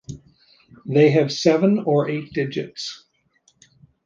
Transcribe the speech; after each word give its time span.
They 0.87 1.11
have 1.11 1.31
seven 1.31 1.83
or 1.85 2.09
eight 2.09 2.33
digits. 2.33 3.05